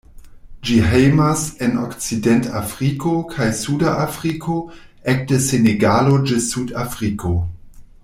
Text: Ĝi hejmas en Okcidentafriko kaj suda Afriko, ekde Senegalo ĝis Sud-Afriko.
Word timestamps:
Ĝi 0.69 0.77
hejmas 0.93 1.43
en 1.65 1.77
Okcidentafriko 1.81 3.13
kaj 3.35 3.49
suda 3.61 3.95
Afriko, 4.09 4.59
ekde 5.15 5.43
Senegalo 5.51 6.21
ĝis 6.31 6.53
Sud-Afriko. 6.57 7.41